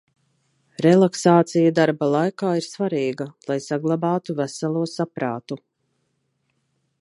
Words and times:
Relaksācija 0.85 1.73
darba 1.79 2.07
laikā 2.15 2.53
ir 2.61 2.67
svarīga, 2.69 3.27
lai 3.51 3.59
saglabātu 3.67 4.37
veselo 4.41 4.83
saprātu. 4.97 5.61